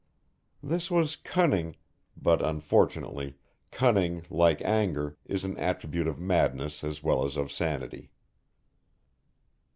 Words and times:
This 0.63 0.89
was 0.89 1.15
cunning, 1.15 1.75
but, 2.17 2.41
unfortunately, 2.43 3.35
cunning 3.69 4.25
like 4.31 4.59
anger, 4.63 5.15
is 5.27 5.45
an 5.45 5.55
attribute 5.59 6.07
of 6.07 6.17
madness 6.19 6.83
as 6.83 7.03
well 7.03 7.23
as 7.23 7.37
of 7.37 7.51
sanity. 7.51 8.09